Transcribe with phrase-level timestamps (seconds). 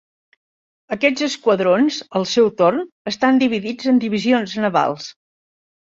[0.95, 2.83] Aquests esquadrons al seu torn
[3.15, 5.17] estan dividits en divisions navals.